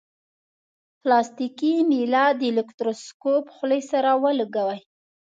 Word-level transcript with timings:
پلاستیکي 1.01 1.73
میله 1.89 2.25
د 2.39 2.41
الکتروسکوپ 2.51 3.45
خولې 3.55 3.81
سره 3.91 4.09
ولګوئ. 4.23 4.79